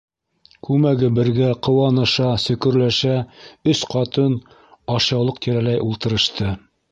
Күмәге 0.67 1.09
бергә 1.17 1.49
ҡыуаныша-сөкөрләшә 1.67 3.13
өс 3.75 3.83
ҡатын 3.93 4.39
ашъяулыҡ 4.97 5.41
тирәләй 5.47 5.85
ултырышты. 5.91 6.53